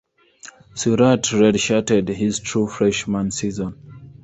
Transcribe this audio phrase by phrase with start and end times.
[0.73, 4.09] Surratt redshirted his true freshman season.